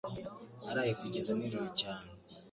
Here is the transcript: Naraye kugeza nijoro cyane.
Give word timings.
Naraye 0.63 0.93
kugeza 1.01 1.31
nijoro 1.33 1.67
cyane. 1.81 2.09